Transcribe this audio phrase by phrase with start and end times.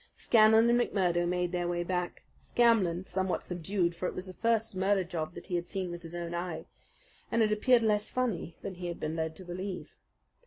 [0.15, 4.75] Scanlan and McMurdo made their way back; Scanlan somewhat subdued, for it was the first
[4.75, 6.65] murder job that he had seen with his own eyes,
[7.31, 9.93] and it appeared less funny than he had been led to believe.